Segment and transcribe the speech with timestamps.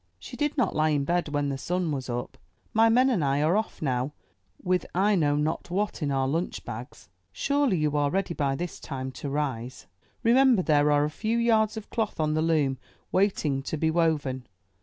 [0.17, 2.35] She did not lie in bed when the sun was up.
[2.73, 4.13] My men and I are off now
[4.63, 7.07] with I know not what in our lunch bags.
[7.31, 9.85] Surely you are ready by this time to rise.
[10.23, 12.79] Remember there are a few yards of cloth on the loom
[13.11, 14.47] waiting to be woven."